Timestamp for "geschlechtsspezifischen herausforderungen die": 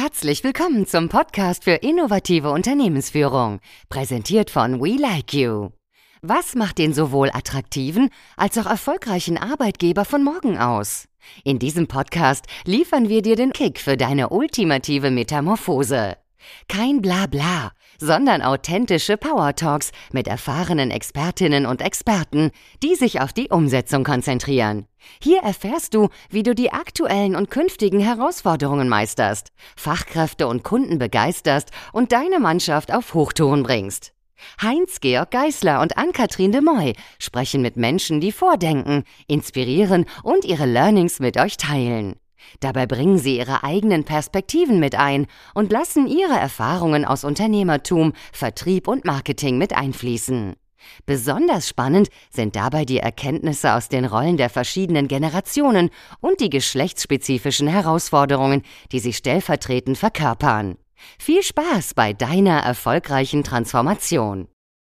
56.50-59.00